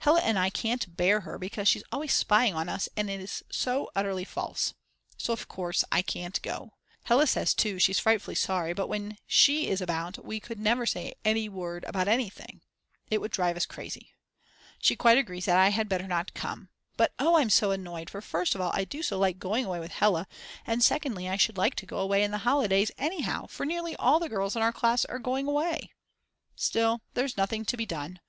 Hella 0.00 0.20
and 0.20 0.38
I 0.38 0.50
can't 0.50 0.94
bear 0.94 1.20
her 1.20 1.38
because 1.38 1.66
she's 1.66 1.84
always 1.90 2.12
spying 2.12 2.52
on 2.52 2.68
us 2.68 2.86
and 2.98 3.08
is 3.08 3.42
so 3.50 3.90
utterly 3.96 4.24
false. 4.26 4.74
So 5.16 5.32
of 5.32 5.48
course 5.48 5.84
I 5.90 6.02
can't 6.02 6.38
go. 6.42 6.74
Hella 7.04 7.26
says 7.26 7.54
too 7.54 7.78
she's 7.78 7.98
frightfully 7.98 8.34
sorry, 8.34 8.74
but 8.74 8.88
when 8.88 9.16
she 9.26 9.68
is 9.68 9.80
about 9.80 10.22
we 10.22 10.38
could 10.38 10.60
never 10.60 10.84
say 10.84 11.14
a 11.24 11.48
word 11.48 11.84
about 11.84 12.08
anything, 12.08 12.60
it 13.10 13.22
would 13.22 13.30
drive 13.30 13.56
us 13.56 13.64
crazy. 13.64 14.10
She 14.82 14.96
quite 14.96 15.16
agrees 15.16 15.46
that 15.46 15.56
I 15.56 15.70
had 15.70 15.88
better 15.88 16.06
not 16.06 16.34
come. 16.34 16.68
But 16.98 17.14
oh 17.18 17.38
I'm 17.38 17.48
so 17.48 17.70
annoyed 17.70 18.10
for 18.10 18.20
first 18.20 18.54
of 18.54 18.60
all 18.60 18.72
I 18.74 18.84
do 18.84 19.02
so 19.02 19.18
like 19.18 19.38
going 19.38 19.64
away 19.64 19.80
with 19.80 19.92
Hella 19.92 20.26
and 20.66 20.82
secondly 20.84 21.26
I 21.26 21.38
should 21.38 21.56
like 21.56 21.74
to 21.76 21.86
go 21.86 22.00
away 22.00 22.22
in 22.22 22.32
the 22.32 22.44
holidays 22.44 22.90
anyhow 22.98 23.46
for 23.46 23.64
nearly 23.64 23.96
all 23.96 24.20
the 24.20 24.28
girls 24.28 24.54
in 24.56 24.60
our 24.60 24.74
class 24.74 25.06
are 25.06 25.18
going 25.18 25.48
away. 25.48 25.90
Still, 26.54 27.00
there's 27.14 27.38
nothing 27.38 27.64
to 27.64 27.78
be 27.78 27.86
done. 27.86 28.20